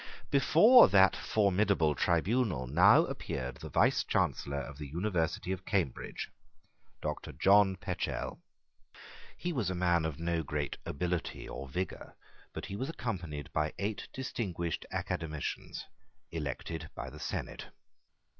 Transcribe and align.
Before 0.31 0.87
that 0.87 1.15
formidable 1.15 1.93
tribunal 1.93 2.65
now 2.65 3.05
appeared 3.05 3.57
the 3.57 3.69
Vicechancellor 3.69 4.57
of 4.59 4.79
the 4.79 4.87
University 4.87 5.51
of 5.51 5.63
Cambridge, 5.63 6.31
Doctor 7.03 7.31
John 7.31 7.75
Pechell. 7.77 8.39
He 9.37 9.53
was 9.53 9.69
a 9.69 9.75
man 9.75 10.03
of 10.05 10.17
no 10.19 10.41
great 10.41 10.75
ability 10.87 11.47
or 11.47 11.67
vigour, 11.69 12.15
but 12.51 12.65
he 12.65 12.75
was 12.75 12.89
accompanied 12.89 13.53
by 13.53 13.73
eight 13.77 14.07
distinguished 14.11 14.87
academicians, 14.91 15.85
elected 16.31 16.89
by 16.95 17.11
the 17.11 17.19
Senate. 17.19 17.65